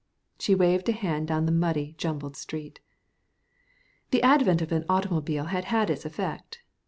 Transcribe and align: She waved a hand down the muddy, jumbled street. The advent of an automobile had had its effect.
She 0.39 0.55
waved 0.55 0.89
a 0.89 0.93
hand 0.93 1.27
down 1.27 1.45
the 1.45 1.51
muddy, 1.51 1.93
jumbled 1.99 2.35
street. 2.35 2.79
The 4.09 4.23
advent 4.23 4.63
of 4.63 4.71
an 4.71 4.83
automobile 4.89 5.45
had 5.53 5.65
had 5.65 5.91
its 5.91 6.05
effect. 6.05 6.63